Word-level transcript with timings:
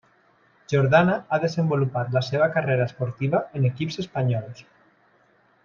Jordana 0.71 1.17
ha 1.29 1.39
desenvolupat 1.43 2.09
la 2.17 2.23
seva 2.29 2.47
carrera 2.57 2.89
esportiva 2.91 3.43
en 3.61 3.69
equips 3.73 4.03
espanyols. 4.07 4.65